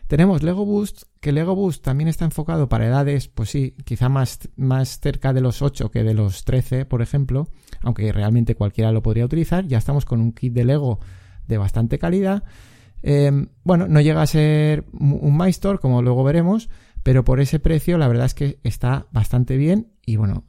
Tenemos 0.08 0.44
Lego 0.44 0.64
Boost, 0.64 1.04
que 1.20 1.32
Lego 1.32 1.56
Boost 1.56 1.84
también 1.84 2.08
está 2.08 2.26
enfocado 2.26 2.70
para 2.70 2.86
edades, 2.86 3.28
pues 3.28 3.50
sí, 3.50 3.76
quizá 3.86 4.08
más, 4.08 4.38
más 4.56 5.00
cerca 5.00 5.34
de 5.34 5.42
los 5.42 5.64
8 5.64 5.90
que 5.90 6.04
de 6.04 6.14
los 6.14 6.46
13, 6.46 6.86
por 6.86 7.02
ejemplo, 7.02 7.48
aunque 7.86 8.12
realmente 8.12 8.56
cualquiera 8.56 8.92
lo 8.92 9.02
podría 9.02 9.26
utilizar. 9.26 9.66
Ya 9.68 9.78
estamos 9.78 10.04
con 10.04 10.20
un 10.20 10.34
kit 10.34 10.54
de 10.54 10.66
Lego 10.66 11.00
de 11.48 11.58
bastante 11.58 11.98
calidad. 11.98 12.44
Em, 13.02 13.48
bueno, 13.64 13.88
no 13.88 14.02
llega 14.02 14.22
a 14.22 14.28
ser 14.28 14.86
un 14.92 15.38
MyStore, 15.38 15.80
como 15.80 16.02
luego 16.02 16.24
veremos, 16.24 16.70
pero 17.04 17.24
por 17.24 17.40
ese 17.40 17.60
precio 17.60 18.00
la 18.00 18.08
verdad 18.08 18.26
es 18.26 18.34
que 18.34 18.60
está 18.64 19.06
bastante 19.12 19.58
bien 19.58 19.92
y 20.08 20.16
bueno, 20.16 20.44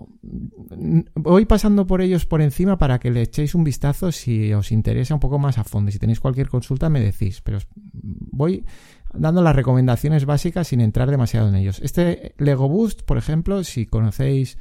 voy 1.14 1.45
pasando 1.45 1.87
por 1.87 2.00
ellos 2.00 2.25
por 2.25 2.40
encima 2.40 2.78
para 2.78 2.99
que 2.99 3.11
le 3.11 3.23
echéis 3.23 3.55
un 3.55 3.62
vistazo 3.62 4.11
si 4.11 4.52
os 4.55 4.73
interesa 4.73 5.12
un 5.12 5.21
poco 5.21 5.38
más 5.38 5.59
a 5.59 5.64
fondo. 5.64 5.90
Si 5.90 5.99
tenéis 5.99 6.19
cualquier 6.19 6.49
consulta 6.49 6.88
me 6.88 7.00
decís, 7.00 7.43
pero 7.43 7.59
voy 7.75 8.64
dando 9.12 9.43
las 9.43 9.55
recomendaciones 9.55 10.25
básicas 10.25 10.69
sin 10.69 10.81
entrar 10.81 11.11
demasiado 11.11 11.49
en 11.49 11.57
ellos. 11.57 11.81
Este 11.83 12.35
Lego 12.38 12.69
Boost, 12.69 13.02
por 13.02 13.19
ejemplo, 13.19 13.62
si 13.64 13.85
conocéis 13.85 14.57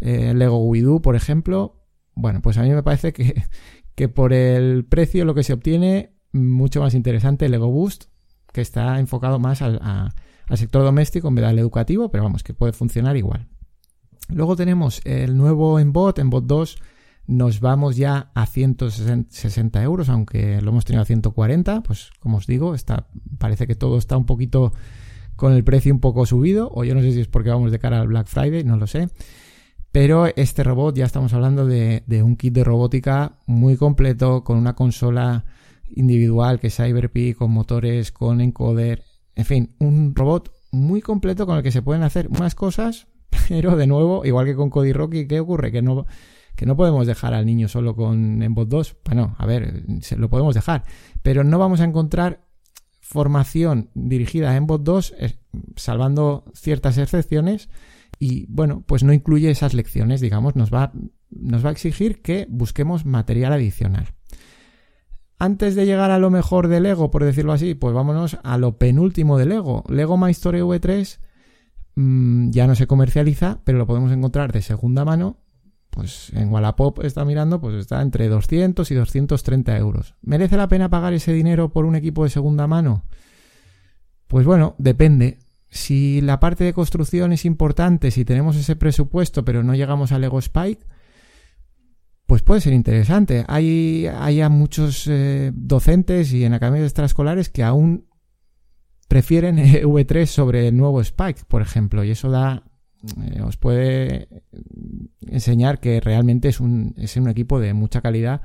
eh, 0.00 0.34
Lego 0.34 0.58
Widu, 0.64 1.00
por 1.00 1.16
ejemplo, 1.16 1.75
bueno, 2.16 2.42
pues 2.42 2.58
a 2.58 2.62
mí 2.62 2.70
me 2.70 2.82
parece 2.82 3.12
que, 3.12 3.44
que 3.94 4.08
por 4.08 4.32
el 4.32 4.84
precio 4.84 5.24
lo 5.24 5.34
que 5.34 5.44
se 5.44 5.52
obtiene 5.52 6.16
mucho 6.32 6.80
más 6.80 6.94
interesante 6.94 7.48
Lego 7.48 7.70
Boost, 7.70 8.06
que 8.52 8.60
está 8.60 8.98
enfocado 8.98 9.38
más 9.38 9.62
al, 9.62 9.78
a, 9.82 10.14
al 10.48 10.58
sector 10.58 10.82
doméstico 10.82 11.28
en 11.28 11.36
vez 11.36 11.46
del 11.46 11.58
educativo, 11.58 12.10
pero 12.10 12.24
vamos, 12.24 12.42
que 12.42 12.54
puede 12.54 12.72
funcionar 12.72 13.16
igual. 13.16 13.48
Luego 14.28 14.56
tenemos 14.56 15.00
el 15.04 15.36
nuevo 15.36 15.78
Enbot, 15.78 16.18
Enbot 16.18 16.46
2, 16.46 16.78
nos 17.28 17.60
vamos 17.60 17.96
ya 17.96 18.30
a 18.34 18.46
160 18.46 19.82
euros, 19.82 20.08
aunque 20.08 20.60
lo 20.60 20.70
hemos 20.70 20.84
tenido 20.84 21.02
a 21.02 21.06
140, 21.06 21.82
pues 21.82 22.10
como 22.20 22.38
os 22.38 22.46
digo, 22.46 22.74
está, 22.74 23.08
parece 23.38 23.66
que 23.66 23.74
todo 23.74 23.98
está 23.98 24.16
un 24.16 24.26
poquito 24.26 24.72
con 25.36 25.52
el 25.52 25.64
precio 25.64 25.92
un 25.92 26.00
poco 26.00 26.24
subido, 26.24 26.70
o 26.72 26.84
yo 26.84 26.94
no 26.94 27.02
sé 27.02 27.12
si 27.12 27.20
es 27.20 27.28
porque 27.28 27.50
vamos 27.50 27.70
de 27.70 27.78
cara 27.78 28.00
al 28.00 28.08
Black 28.08 28.26
Friday, 28.26 28.64
no 28.64 28.76
lo 28.76 28.86
sé. 28.86 29.08
Pero 29.96 30.26
este 30.26 30.62
robot 30.62 30.94
ya 30.94 31.06
estamos 31.06 31.32
hablando 31.32 31.64
de, 31.64 32.04
de 32.06 32.22
un 32.22 32.36
kit 32.36 32.52
de 32.52 32.64
robótica 32.64 33.38
muy 33.46 33.78
completo, 33.78 34.44
con 34.44 34.58
una 34.58 34.74
consola 34.74 35.46
individual 35.88 36.60
que 36.60 36.66
es 36.66 36.76
CyberPi, 36.76 37.32
con 37.32 37.50
motores, 37.50 38.12
con 38.12 38.42
encoder, 38.42 39.04
en 39.34 39.46
fin, 39.46 39.74
un 39.78 40.14
robot 40.14 40.52
muy 40.70 41.00
completo 41.00 41.46
con 41.46 41.56
el 41.56 41.62
que 41.62 41.72
se 41.72 41.80
pueden 41.80 42.02
hacer 42.02 42.28
más 42.28 42.54
cosas, 42.54 43.06
pero 43.48 43.74
de 43.74 43.86
nuevo, 43.86 44.26
igual 44.26 44.44
que 44.44 44.54
con 44.54 44.68
Cody 44.68 44.92
Rocky, 44.92 45.26
¿qué 45.26 45.40
ocurre? 45.40 45.72
Que 45.72 45.80
no, 45.80 46.04
que 46.56 46.66
no 46.66 46.76
podemos 46.76 47.06
dejar 47.06 47.32
al 47.32 47.46
niño 47.46 47.66
solo 47.66 47.96
con 47.96 48.42
Embot 48.42 48.68
2. 48.68 48.96
Bueno, 49.06 49.34
a 49.38 49.46
ver, 49.46 49.82
se 50.02 50.18
lo 50.18 50.28
podemos 50.28 50.54
dejar, 50.54 50.84
pero 51.22 51.42
no 51.42 51.58
vamos 51.58 51.80
a 51.80 51.84
encontrar 51.84 52.44
formación 53.00 53.88
dirigida 53.94 54.50
a 54.50 54.56
Embot 54.56 54.82
2, 54.82 55.14
salvando 55.74 56.44
ciertas 56.52 56.98
excepciones, 56.98 57.70
y 58.18 58.46
bueno, 58.48 58.82
pues 58.86 59.02
no 59.02 59.12
incluye 59.12 59.50
esas 59.50 59.74
lecciones, 59.74 60.20
digamos, 60.20 60.56
nos 60.56 60.72
va, 60.72 60.92
nos 61.30 61.64
va 61.64 61.68
a 61.70 61.72
exigir 61.72 62.22
que 62.22 62.46
busquemos 62.48 63.04
material 63.04 63.52
adicional. 63.52 64.14
antes 65.38 65.74
de 65.74 65.84
llegar 65.84 66.10
a 66.10 66.18
lo 66.18 66.30
mejor 66.30 66.68
de 66.68 66.80
Lego, 66.80 67.10
por 67.10 67.22
decirlo 67.22 67.52
así, 67.52 67.74
pues 67.74 67.94
vámonos 67.94 68.38
a 68.42 68.56
lo 68.56 68.78
penúltimo 68.78 69.36
de 69.36 69.44
Lego. 69.44 69.84
Lego 69.88 70.16
My 70.16 70.30
Story 70.30 70.60
V3 70.60 71.18
mm, 71.96 72.50
ya 72.50 72.66
no 72.66 72.74
se 72.74 72.86
comercializa, 72.86 73.60
pero 73.64 73.76
lo 73.76 73.86
podemos 73.86 74.12
encontrar 74.12 74.52
de 74.52 74.62
segunda 74.62 75.04
mano. 75.04 75.38
Pues 75.90 76.30
en 76.34 76.50
Wallapop 76.50 77.02
está 77.04 77.24
mirando, 77.24 77.60
pues 77.60 77.74
está 77.74 78.02
entre 78.02 78.28
200 78.28 78.90
y 78.90 78.94
230 78.94 79.76
euros. 79.78 80.14
¿Merece 80.22 80.56
la 80.56 80.68
pena 80.68 80.90
pagar 80.90 81.12
ese 81.14 81.32
dinero 81.32 81.70
por 81.70 81.84
un 81.84 81.96
equipo 81.96 82.24
de 82.24 82.30
segunda 82.30 82.66
mano? 82.66 83.04
Pues 84.26 84.44
bueno, 84.44 84.74
depende. 84.78 85.38
Si 85.76 86.20
la 86.20 86.40
parte 86.40 86.64
de 86.64 86.72
construcción 86.72 87.32
es 87.32 87.44
importante, 87.44 88.10
si 88.10 88.24
tenemos 88.24 88.56
ese 88.56 88.76
presupuesto 88.76 89.44
pero 89.44 89.62
no 89.62 89.74
llegamos 89.74 90.12
a 90.12 90.18
Lego 90.18 90.38
Spike, 90.38 90.84
pues 92.26 92.42
puede 92.42 92.60
ser 92.60 92.72
interesante. 92.72 93.44
Hay, 93.46 94.06
hay 94.06 94.46
muchos 94.48 95.06
eh, 95.06 95.52
docentes 95.54 96.32
y 96.32 96.44
en 96.44 96.54
academias 96.54 96.84
extraescolares 96.84 97.48
que 97.48 97.62
aún 97.62 98.06
prefieren 99.08 99.56
V3 99.82 100.26
sobre 100.26 100.68
el 100.68 100.76
nuevo 100.76 101.00
Spike, 101.00 101.42
por 101.46 101.62
ejemplo, 101.62 102.02
y 102.02 102.10
eso 102.10 102.30
da 102.30 102.64
eh, 103.22 103.40
os 103.42 103.56
puede 103.56 104.28
enseñar 105.20 105.78
que 105.78 106.00
realmente 106.00 106.48
es 106.48 106.60
un, 106.60 106.94
es 106.96 107.16
un 107.16 107.28
equipo 107.28 107.60
de 107.60 107.74
mucha 107.74 108.00
calidad 108.00 108.42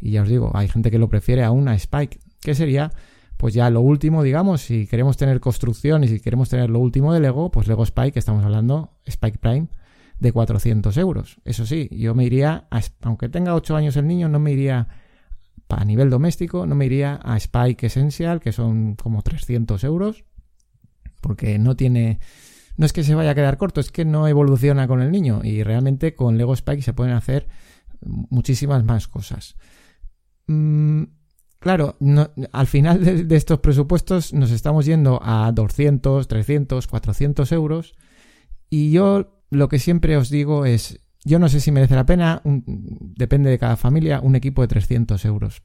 y 0.00 0.12
ya 0.12 0.22
os 0.22 0.28
digo, 0.28 0.52
hay 0.54 0.68
gente 0.68 0.90
que 0.90 0.98
lo 0.98 1.08
prefiere 1.08 1.44
aún 1.44 1.68
a 1.68 1.74
Spike, 1.74 2.20
que 2.40 2.54
sería 2.54 2.92
pues 3.38 3.54
ya 3.54 3.70
lo 3.70 3.80
último, 3.80 4.24
digamos, 4.24 4.62
si 4.62 4.88
queremos 4.88 5.16
tener 5.16 5.38
construcción 5.38 6.02
y 6.02 6.08
si 6.08 6.18
queremos 6.18 6.48
tener 6.48 6.68
lo 6.70 6.80
último 6.80 7.14
de 7.14 7.20
Lego, 7.20 7.52
pues 7.52 7.68
Lego 7.68 7.84
Spike, 7.84 8.18
estamos 8.18 8.44
hablando, 8.44 8.98
Spike 9.06 9.38
Prime, 9.38 9.68
de 10.18 10.32
400 10.32 10.96
euros. 10.96 11.40
Eso 11.44 11.64
sí, 11.64 11.88
yo 11.92 12.16
me 12.16 12.24
iría, 12.24 12.66
aunque 13.00 13.28
tenga 13.28 13.54
8 13.54 13.76
años 13.76 13.96
el 13.96 14.08
niño, 14.08 14.28
no 14.28 14.40
me 14.40 14.50
iría 14.52 14.88
a 15.68 15.84
nivel 15.84 16.10
doméstico, 16.10 16.66
no 16.66 16.74
me 16.74 16.86
iría 16.86 17.20
a 17.22 17.36
Spike 17.36 17.86
Essential, 17.86 18.40
que 18.40 18.50
son 18.50 18.96
como 18.96 19.22
300 19.22 19.84
euros, 19.84 20.24
porque 21.20 21.58
no 21.58 21.76
tiene... 21.76 22.18
No 22.76 22.86
es 22.86 22.92
que 22.92 23.04
se 23.04 23.14
vaya 23.14 23.30
a 23.30 23.34
quedar 23.36 23.56
corto, 23.56 23.80
es 23.80 23.92
que 23.92 24.04
no 24.04 24.26
evoluciona 24.26 24.88
con 24.88 25.00
el 25.00 25.12
niño 25.12 25.42
y 25.44 25.62
realmente 25.62 26.14
con 26.14 26.38
Lego 26.38 26.54
Spike 26.54 26.82
se 26.82 26.92
pueden 26.92 27.14
hacer 27.14 27.48
muchísimas 28.00 28.84
más 28.84 29.06
cosas. 29.06 29.56
Mm, 30.48 31.04
claro, 31.58 31.96
al 32.52 32.66
final 32.66 33.26
de, 33.28 33.36
estos 33.36 33.60
presupuestos 33.60 34.32
nos 34.32 34.50
estamos 34.50 34.86
yendo 34.86 35.20
a 35.22 35.50
200, 35.52 36.28
300, 36.28 36.86
400 36.86 37.52
euros 37.52 37.94
y 38.70 38.90
yo 38.90 39.42
lo 39.50 39.68
que 39.68 39.78
siempre 39.78 40.16
os 40.16 40.30
digo 40.30 40.66
es, 40.66 41.00
yo 41.24 41.38
no 41.38 41.48
sé 41.48 41.60
si 41.60 41.72
merece 41.72 41.94
la 41.94 42.06
pena, 42.06 42.42
depende 42.44 43.50
de 43.50 43.58
cada 43.58 43.76
familia, 43.76 44.20
un 44.20 44.36
equipo 44.36 44.62
de 44.62 44.68
300 44.68 45.24
euros. 45.24 45.62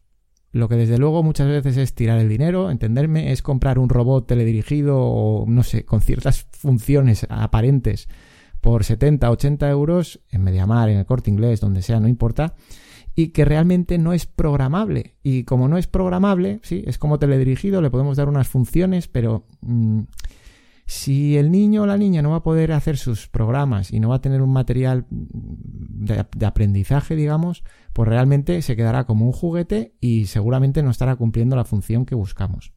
Lo 0.52 0.70
que 0.70 0.76
desde 0.76 1.00
luego 1.00 1.24
muchas 1.24 1.48
veces 1.48 1.78
es 1.78 1.96
tirar 1.96 2.20
el 2.20 2.30
dinero, 2.30 2.70
entenderme, 2.70 3.32
es 3.32 3.42
comprar 3.42 3.80
un 3.80 3.90
robot 3.90 4.28
teledirigido 4.28 5.00
o 5.00 5.46
no 5.48 5.64
sé, 5.64 5.84
con 5.84 6.00
ciertas 6.00 6.48
funciones 6.52 7.26
aparentes 7.30 8.08
por 8.62 8.84
70, 8.84 9.30
80 9.30 9.70
euros 9.70 10.22
en 10.30 10.44
Mediamar, 10.44 10.90
en 10.90 11.00
el 11.00 11.06
corte 11.06 11.32
inglés, 11.32 11.60
donde 11.60 11.82
sea, 11.82 12.00
no 12.00 12.08
importa, 12.08 12.56
y 13.16 13.30
que 13.30 13.46
realmente 13.46 13.98
no 13.98 14.14
es 14.14 14.26
programable. 14.26 15.18
Y 15.24 15.44
como 15.44 15.68
no 15.68 15.78
es 15.78 15.88
programable, 15.88 16.60
sí, 16.64 16.84
es 16.88 16.98
como 16.98 17.20
teledirigido, 17.20 17.82
le 17.82 17.92
podemos 17.92 18.18
dar 18.18 18.30
unas 18.30 18.48
funciones, 18.48 19.08
pero 19.08 19.46
mm, 19.62 20.02
si 20.86 21.38
el 21.38 21.52
niño 21.52 21.84
o 21.84 21.86
la 21.86 21.98
niña 21.98 22.22
no 22.22 22.32
va 22.32 22.38
a 22.38 22.44
poder 22.44 22.72
hacer 22.72 22.98
sus 22.98 23.28
programas 23.28 23.92
y 23.92 24.00
no 24.00 24.10
va 24.10 24.16
a 24.16 24.22
tener 24.22 24.42
un 24.42 24.52
material 24.52 25.06
de, 25.10 26.46
aprendizaje, 26.46 27.16
digamos, 27.16 27.64
pues 27.94 28.10
realmente 28.10 28.62
se 28.62 28.76
quedará 28.76 29.06
como 29.06 29.26
un 29.26 29.32
juguete 29.32 29.96
y 30.02 30.26
seguramente 30.26 30.84
no 30.84 30.90
estará 30.90 31.16
cumpliendo 31.16 31.56
la 31.56 31.66
función 31.66 32.06
que 32.06 32.16
buscamos. 32.16 32.74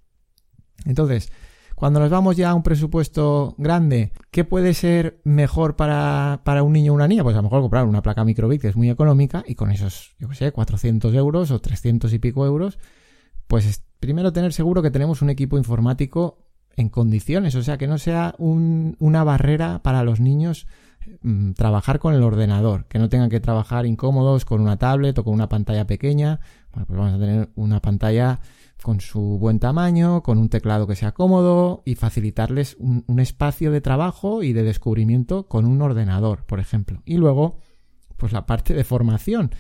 Entonces, 0.85 1.33
cuando 1.77 2.01
nos 2.01 2.09
vamos 2.09 2.37
ya 2.37 2.51
a 2.51 2.55
un 2.55 2.63
presupuesto 2.63 3.55
grande, 3.59 4.13
¿qué 4.31 4.45
puede 4.45 4.73
ser 4.73 5.21
mejor 5.25 5.77
para, 5.77 6.41
para 6.43 6.63
un 6.63 6.73
niño 6.73 6.93
o 6.93 6.95
una 6.95 7.07
niña? 7.07 7.23
Pues 7.23 7.35
a 7.35 7.39
lo 7.39 7.43
mejor 7.45 7.61
comprar 7.61 7.85
una 7.85 8.01
placa 8.01 8.25
microbit 8.25 8.63
que 8.63 8.69
es 8.69 8.77
muy 8.77 8.89
económica 8.89 9.45
y 9.47 9.57
con 9.57 9.71
esos, 9.71 10.17
yo 10.19 10.27
qué 10.29 10.35
sé, 10.35 10.53
400 10.53 11.15
euros 11.15 11.51
o 11.51 11.61
300 11.61 12.11
y 12.15 12.19
pico 12.19 12.47
euros, 12.47 12.79
pues 13.47 13.85
primero 14.01 14.33
tener 14.33 14.55
seguro 14.55 14.83
que 14.83 14.91
tenemos 14.91 15.21
un 15.21 15.29
equipo 15.29 15.59
informático 15.59 16.47
en 16.77 16.89
condiciones, 16.89 17.55
o 17.55 17.63
sea, 17.63 17.77
que 17.77 17.87
no 17.87 17.99
sea 17.99 18.35
una 18.39 19.23
barrera 19.25 19.83
para 19.83 20.03
los 20.03 20.19
niños 20.19 20.67
mm, 21.23 21.53
trabajar 21.53 21.99
con 21.99 22.15
el 22.15 22.23
ordenador, 22.23 22.87
que 22.87 22.99
no 22.99 23.09
tengan 23.09 23.31
que 23.31 23.41
trabajar 23.41 23.87
incómodos 23.87 24.45
con 24.45 24.61
una 24.61 24.77
tablet 24.77 25.19
o 25.19 25.25
con 25.25 25.35
una 25.35 25.49
pantalla 25.49 25.87
pequeña. 25.87 26.41
Bueno, 26.73 26.87
pues 26.87 26.99
vamos 26.99 27.15
a 27.15 27.19
tener 27.19 27.51
una 27.55 27.81
pantalla 27.81 28.41
con 28.83 29.01
su 29.01 29.21
buen 29.39 29.59
tamaño, 29.59 30.23
con 30.23 30.39
un 30.39 30.49
teclado 30.49 30.87
que 30.87 30.97
sea 30.97 31.13
cómodo 31.13 31.83
y 31.85 31.95
facilitarles 31.95 32.77
un, 32.79 33.05
espacio 33.19 33.73
de 33.73 33.81
trabajo 33.81 34.43
y 34.43 34.53
de 34.53 34.63
descubrimiento 34.63 35.49
con 35.49 35.65
un 35.65 35.81
ordenador, 35.83 36.45
por 36.45 36.61
ejemplo. 36.61 37.03
Y 37.05 37.17
luego, 37.17 37.59
pues 38.17 38.33
la 38.33 38.47
parte 38.47 38.75
de 38.75 38.85
formación. 38.85 39.51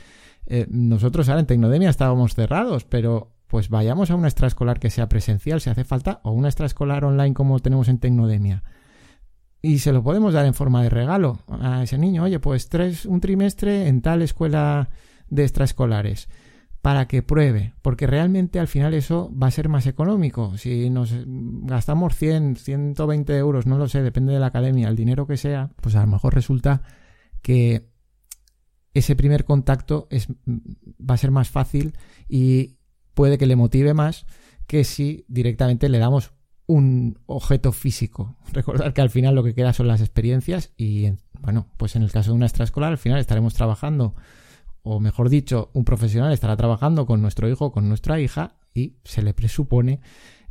Eh, 0.46 0.66
nosotros 0.70 1.28
ahora 1.28 1.40
en 1.40 1.46
Tecnodemia 1.46 1.90
estábamos 1.90 2.34
cerrados, 2.34 2.84
pero 2.84 3.32
pues 3.48 3.68
vayamos 3.68 4.10
a 4.10 4.14
una 4.14 4.28
extraescolar 4.28 4.78
que 4.78 4.90
sea 4.90 5.08
presencial 5.08 5.60
si 5.60 5.70
hace 5.70 5.84
falta 5.84 6.20
o 6.22 6.32
una 6.32 6.48
extraescolar 6.48 7.04
online 7.04 7.34
como 7.34 7.58
tenemos 7.60 7.88
en 7.88 7.98
Tecnodemia. 7.98 8.62
Y 9.66 9.80
se 9.80 9.92
lo 9.92 10.02
podemos 10.02 10.32
dar 10.32 10.46
en 10.46 10.54
forma 10.54 10.82
de 10.82 10.90
regalo 10.90 11.40
a 11.48 11.82
ese 11.82 11.98
niño. 11.98 12.22
Oye, 12.22 12.38
pues 12.38 12.68
tres, 12.68 13.04
un 13.04 13.20
trimestre 13.20 13.88
en 13.88 14.00
tal 14.00 14.22
escuela 14.22 14.90
de 15.28 15.42
extraescolares 15.42 16.28
para 16.82 17.08
que 17.08 17.24
pruebe, 17.24 17.74
porque 17.82 18.06
realmente 18.06 18.60
al 18.60 18.68
final 18.68 18.94
eso 18.94 19.32
va 19.36 19.48
a 19.48 19.50
ser 19.50 19.68
más 19.68 19.86
económico. 19.86 20.56
Si 20.56 20.88
nos 20.88 21.12
gastamos 21.26 22.14
100, 22.14 22.56
120 22.56 23.36
euros, 23.36 23.66
no 23.66 23.76
lo 23.76 23.88
sé, 23.88 24.02
depende 24.02 24.32
de 24.32 24.38
la 24.38 24.46
academia, 24.46 24.88
el 24.88 24.94
dinero 24.94 25.26
que 25.26 25.36
sea, 25.36 25.70
pues 25.80 25.96
a 25.96 26.02
lo 26.02 26.12
mejor 26.12 26.34
resulta 26.34 26.82
que 27.42 27.90
ese 28.94 29.16
primer 29.16 29.44
contacto 29.44 30.06
es, 30.10 30.28
va 30.48 31.14
a 31.14 31.18
ser 31.18 31.32
más 31.32 31.50
fácil 31.50 31.94
y, 32.28 32.76
puede 33.16 33.38
que 33.38 33.46
le 33.46 33.56
motive 33.56 33.94
más 33.94 34.26
que 34.66 34.84
si 34.84 35.24
directamente 35.26 35.88
le 35.88 35.98
damos 35.98 36.32
un 36.66 37.18
objeto 37.26 37.72
físico. 37.72 38.36
Recordar 38.52 38.92
que 38.92 39.00
al 39.00 39.10
final 39.10 39.34
lo 39.34 39.44
que 39.44 39.54
queda 39.54 39.72
son 39.72 39.88
las 39.88 40.00
experiencias 40.00 40.72
y, 40.76 41.12
bueno, 41.40 41.68
pues 41.76 41.96
en 41.96 42.02
el 42.02 42.12
caso 42.12 42.30
de 42.30 42.36
una 42.36 42.46
extraescolar 42.46 42.92
al 42.92 42.98
final 42.98 43.18
estaremos 43.18 43.54
trabajando, 43.54 44.14
o 44.82 45.00
mejor 45.00 45.28
dicho, 45.28 45.70
un 45.72 45.84
profesional 45.84 46.32
estará 46.32 46.56
trabajando 46.56 47.06
con 47.06 47.22
nuestro 47.22 47.48
hijo, 47.48 47.72
con 47.72 47.88
nuestra 47.88 48.20
hija 48.20 48.56
y 48.74 48.96
se 49.04 49.22
le 49.22 49.34
presupone 49.34 50.00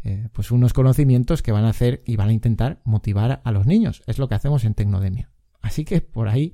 eh, 0.04 0.30
pues 0.34 0.52
unos 0.52 0.74
conocimientos 0.74 1.42
que 1.42 1.52
van 1.52 1.66
a 1.66 1.70
hacer 1.70 2.04
y 2.06 2.16
van 2.16 2.30
a 2.30 2.34
intentar 2.34 2.80
motivar 2.84 3.42
a 3.44 3.52
los 3.52 3.66
niños. 3.66 4.04
Es 4.06 4.20
lo 4.20 4.28
que 4.28 4.36
hacemos 4.36 4.64
en 4.64 4.76
Tecnodemia. 4.76 5.32
Así 5.62 5.84
que 5.84 6.02
por 6.02 6.28
ahí 6.30 6.54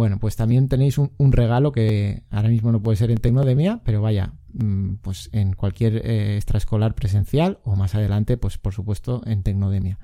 bueno, 0.00 0.18
pues 0.18 0.34
también 0.34 0.66
tenéis 0.66 0.96
un, 0.96 1.10
regalo 1.30 1.72
que 1.72 2.22
ahora 2.30 2.48
mismo 2.48 2.72
no 2.72 2.82
puede 2.82 2.96
ser 2.96 3.10
en 3.10 3.18
Tecnodemia, 3.18 3.82
pero 3.84 4.00
vaya, 4.00 4.32
mm, 4.54 4.94
pues 5.02 5.28
en 5.32 5.52
cualquier 5.52 5.96
eh, 6.06 6.36
extraescolar 6.36 6.94
presencial 6.94 7.58
o 7.64 7.76
más 7.76 7.94
adelante, 7.94 8.38
pues 8.38 8.56
por 8.56 8.72
supuesto 8.72 9.20
en 9.26 9.42
Tecnodemia. 9.42 9.98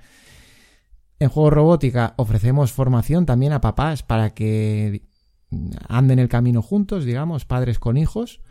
En 1.19 1.31
Juego 1.31 1.49
Robótica 1.49 2.13
ofrecemos 2.19 2.73
formación 2.73 3.25
también 3.25 3.55
a 3.55 3.63
papás 3.63 4.03
para 4.03 4.35
que 4.35 5.09
anden 5.89 6.19
el 6.19 6.29
camino 6.29 6.61
juntos, 6.61 7.07
digamos, 7.07 7.47
padres 7.47 7.79
con 7.79 7.97
hijos. 7.97 8.43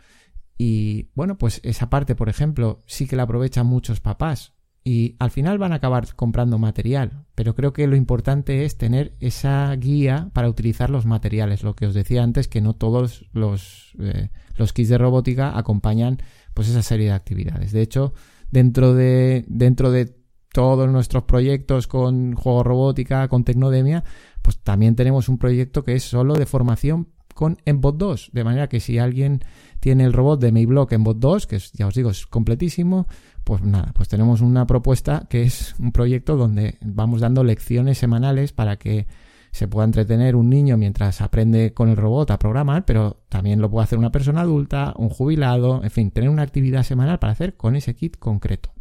Y 0.58 1.10
bueno, 1.14 1.38
pues 1.38 1.60
esa 1.62 1.88
parte, 1.90 2.16
por 2.16 2.28
ejemplo, 2.28 2.82
sí 2.86 3.06
que 3.06 3.14
la 3.14 3.22
aprovechan 3.22 3.68
muchos 3.68 4.00
papás 4.00 4.55
y 4.86 5.16
al 5.18 5.32
final 5.32 5.58
van 5.58 5.72
a 5.72 5.76
acabar 5.76 6.14
comprando 6.14 6.60
material, 6.60 7.24
pero 7.34 7.56
creo 7.56 7.72
que 7.72 7.88
lo 7.88 7.96
importante 7.96 8.64
es 8.64 8.78
tener 8.78 9.16
esa 9.18 9.74
guía 9.74 10.30
para 10.32 10.48
utilizar 10.48 10.90
los 10.90 11.06
materiales, 11.06 11.64
lo 11.64 11.74
que 11.74 11.86
os 11.86 11.94
decía 11.94 12.22
antes, 12.22 12.46
que 12.46 12.60
no 12.60 12.72
todos 12.72 13.24
los, 13.32 13.96
eh, 13.98 14.30
los 14.54 14.72
kits 14.72 14.90
de 14.90 14.98
robótica 14.98 15.58
acompañan 15.58 16.18
pues 16.54 16.68
esa 16.68 16.82
serie 16.82 17.06
de 17.06 17.14
actividades. 17.14 17.72
De 17.72 17.82
hecho, 17.82 18.14
dentro 18.52 18.94
de, 18.94 19.44
dentro 19.48 19.90
de 19.90 20.14
todos 20.52 20.88
nuestros 20.88 21.24
proyectos 21.24 21.88
con 21.88 22.36
juego 22.36 22.62
robótica, 22.62 23.26
con 23.26 23.42
Tecnodemia, 23.42 24.04
pues 24.40 24.60
también 24.60 24.94
tenemos 24.94 25.28
un 25.28 25.38
proyecto 25.38 25.82
que 25.82 25.96
es 25.96 26.04
solo 26.04 26.34
de 26.34 26.46
formación 26.46 27.08
con 27.34 27.58
Embot 27.64 27.96
2, 27.96 28.30
de 28.32 28.44
manera 28.44 28.68
que 28.68 28.78
si 28.78 28.98
alguien 28.98 29.40
tiene 29.80 30.04
el 30.04 30.12
robot 30.12 30.40
de 30.40 30.52
Mayblock 30.52 30.92
Embot 30.92 31.18
2, 31.18 31.46
que 31.46 31.58
ya 31.74 31.86
os 31.86 31.94
digo 31.94 32.10
es 32.10 32.26
completísimo, 32.26 33.06
pues 33.44 33.62
nada, 33.62 33.92
pues 33.94 34.08
tenemos 34.08 34.40
una 34.40 34.66
propuesta 34.66 35.26
que 35.30 35.42
es 35.42 35.74
un 35.78 35.92
proyecto 35.92 36.36
donde 36.36 36.78
vamos 36.82 37.20
dando 37.20 37.44
lecciones 37.44 37.98
semanales 37.98 38.52
para 38.52 38.76
que 38.76 39.06
se 39.52 39.68
pueda 39.68 39.86
entretener 39.86 40.36
un 40.36 40.50
niño 40.50 40.76
mientras 40.76 41.20
aprende 41.20 41.72
con 41.72 41.88
el 41.88 41.96
robot 41.96 42.30
a 42.30 42.38
programar, 42.38 42.84
pero 42.84 43.22
también 43.30 43.60
lo 43.60 43.70
puede 43.70 43.84
hacer 43.84 43.98
una 43.98 44.12
persona 44.12 44.42
adulta, 44.42 44.92
un 44.98 45.08
jubilado, 45.08 45.82
en 45.82 45.90
fin, 45.90 46.10
tener 46.10 46.28
una 46.28 46.42
actividad 46.42 46.82
semanal 46.82 47.18
para 47.18 47.32
hacer 47.32 47.56
con 47.56 47.74
ese 47.74 47.94
kit 47.94 48.18
concreto. 48.18 48.72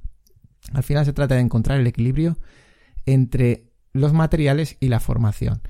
Al 0.74 0.84
final 0.84 1.06
se 1.06 1.14
trata 1.14 1.36
de 1.36 1.42
encontrar 1.42 1.80
el 1.80 1.88
equilibrio 1.88 2.38
entre 3.06 3.72
los 3.94 4.12
materiales 4.12 4.76
y 4.82 4.90
la 4.90 5.00
formación. 5.00 5.62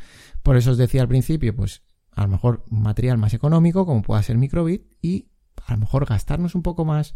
Por 0.42 0.58
eso 0.58 0.72
os 0.72 0.78
decía 0.78 1.02
al 1.02 1.08
principio, 1.08 1.56
pues 1.56 1.84
a 2.16 2.24
lo 2.24 2.30
mejor 2.30 2.64
material 2.70 3.18
más 3.18 3.34
económico, 3.34 3.86
como 3.86 4.02
pueda 4.02 4.24
ser 4.24 4.38
microbit, 4.38 4.84
y 5.02 5.28
a 5.66 5.74
lo 5.74 5.80
mejor 5.80 6.06
gastarnos 6.06 6.56
un 6.56 6.64
poco 6.64 6.86
más 6.86 7.16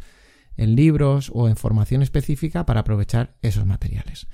en 0.57 0.75
libros 0.75 1.31
o 1.33 1.47
en 1.47 1.55
formación 1.55 2.01
específica 2.01 2.65
para 2.65 2.81
aprovechar 2.81 3.35
esos 3.41 3.65
materiales. 3.65 4.27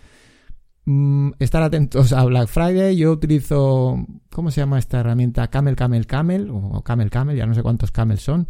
Mm, 0.86 1.32
estar 1.40 1.64
atentos 1.64 2.14
a 2.14 2.24
Black 2.26 2.48
Friday. 2.48 2.96
Yo 2.96 3.12
utilizo, 3.12 4.06
¿cómo 4.32 4.52
se 4.52 4.62
llama 4.62 4.80
esta 4.80 5.00
herramienta? 5.00 5.48
Camel, 5.50 5.76
Camel, 5.76 6.08
Camel 6.08 6.50
o 6.52 6.84
Camel, 6.84 7.10
Camel, 7.10 7.38
ya 7.38 7.46
no 7.46 7.56
sé 7.56 7.64
cuántos 7.64 7.92
Camel 7.92 8.20
son. 8.20 8.48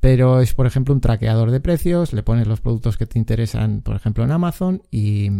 Pero 0.00 0.40
es, 0.40 0.54
por 0.54 0.66
ejemplo, 0.66 0.92
un 0.92 1.00
traqueador 1.00 1.50
de 1.50 1.60
precios. 1.60 2.12
Le 2.12 2.22
pones 2.22 2.46
los 2.46 2.60
productos 2.60 2.98
que 2.98 3.06
te 3.06 3.18
interesan, 3.18 3.80
por 3.80 3.96
ejemplo, 3.96 4.24
en 4.24 4.32
Amazon 4.32 4.82
y, 4.90 5.30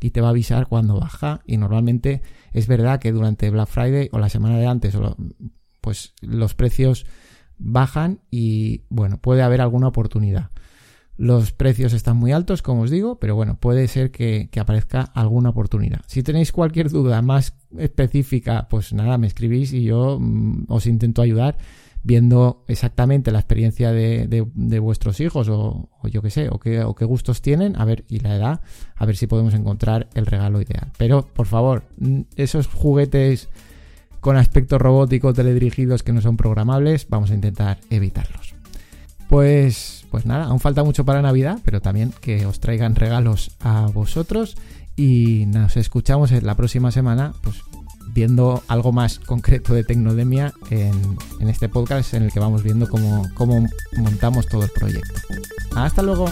y 0.00 0.10
te 0.10 0.20
va 0.20 0.28
a 0.28 0.30
avisar 0.30 0.66
cuando 0.66 0.98
baja. 0.98 1.40
Y 1.44 1.56
normalmente 1.56 2.22
es 2.52 2.66
verdad 2.66 3.00
que 3.00 3.12
durante 3.12 3.50
Black 3.50 3.68
Friday 3.68 4.08
o 4.12 4.18
la 4.18 4.28
semana 4.28 4.58
de 4.58 4.66
antes, 4.66 4.96
pues 5.80 6.14
los 6.20 6.54
precios 6.54 7.06
bajan 7.58 8.20
y, 8.30 8.84
bueno, 8.88 9.18
puede 9.18 9.42
haber 9.42 9.60
alguna 9.60 9.88
oportunidad. 9.88 10.50
Los 11.16 11.52
precios 11.52 11.92
están 11.92 12.16
muy 12.16 12.32
altos, 12.32 12.62
como 12.62 12.82
os 12.82 12.90
digo, 12.90 13.20
pero 13.20 13.34
bueno, 13.34 13.58
puede 13.60 13.88
ser 13.88 14.10
que, 14.10 14.48
aparezca 14.58 15.02
alguna 15.02 15.50
oportunidad. 15.50 16.00
Si 16.06 16.22
tenéis 16.22 16.50
cualquier 16.50 16.88
duda 16.88 17.20
más 17.20 17.54
específica, 17.76 18.68
pues 18.70 18.94
nada, 18.94 19.18
me 19.18 19.26
escribís 19.26 19.74
y 19.74 19.82
yo 19.82 20.18
mm, 20.18 20.64
os 20.68 20.86
intento 20.86 21.20
ayudar 21.20 21.58
viendo 22.02 22.64
exactamente 22.66 23.30
la 23.30 23.40
experiencia 23.40 23.92
de, 23.92 24.80
vuestros 24.80 25.20
hijos 25.20 25.48
o, 25.50 25.88
yo 26.04 26.22
qué 26.22 26.30
sé, 26.30 26.48
o 26.48 26.58
qué, 26.58 26.82
o 26.82 26.94
qué 26.94 27.04
gustos 27.04 27.42
tienen, 27.42 27.76
a 27.76 27.84
ver, 27.84 28.04
y 28.08 28.20
la 28.20 28.36
edad, 28.36 28.60
a 28.96 29.06
ver 29.06 29.16
si 29.16 29.26
podemos 29.26 29.54
encontrar 29.54 30.08
el 30.14 30.26
regalo 30.26 30.60
ideal. 30.60 30.90
Pero, 30.96 31.26
por 31.26 31.46
favor, 31.46 31.84
esos 32.36 32.66
juguetes 32.66 33.48
con 34.20 34.36
aspecto 34.36 34.78
robótico 34.78 35.32
teledirigidos 35.32 36.02
que 36.02 36.12
no 36.12 36.20
son 36.20 36.36
programables, 36.36 37.06
vamos 37.08 37.30
a 37.30 37.34
intentar 37.34 37.78
evitarlos. 37.90 38.54
Pues, 39.28 40.06
pues 40.10 40.26
nada, 40.26 40.46
aún 40.46 40.60
falta 40.60 40.82
mucho 40.82 41.04
para 41.04 41.22
Navidad, 41.22 41.60
pero 41.64 41.80
también 41.80 42.12
que 42.20 42.46
os 42.46 42.60
traigan 42.60 42.96
regalos 42.96 43.52
a 43.60 43.86
vosotros 43.86 44.56
y 44.96 45.46
nos 45.46 45.76
escuchamos 45.76 46.32
en 46.32 46.44
la 46.44 46.56
próxima 46.56 46.90
semana, 46.90 47.32
pues 47.40 47.62
viendo 48.12 48.62
algo 48.68 48.92
más 48.92 49.18
concreto 49.18 49.74
de 49.74 49.84
Tecnodemia 49.84 50.52
en, 50.70 51.48
este 51.48 51.68
podcast 51.68 52.14
en 52.14 52.24
el 52.24 52.32
que 52.32 52.40
vamos 52.40 52.62
viendo 52.62 52.88
cómo 52.88 53.66
montamos 53.96 54.46
todo 54.46 54.64
el 54.64 54.70
proyecto. 54.70 55.20
Hasta 55.74 56.02
luego. 56.02 56.26